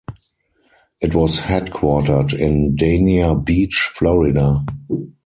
[0.99, 4.65] It was headquartered in Dania Beach, Florida.